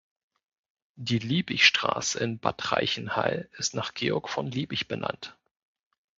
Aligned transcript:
Die 0.95 1.19
Liebigstraße 1.19 2.17
in 2.19 2.39
Bad 2.39 2.71
Reichenhall 2.71 3.47
ist 3.59 3.75
nach 3.75 3.93
Georg 3.93 4.29
von 4.29 4.47
Liebig 4.49 4.87
benannt. 4.87 5.37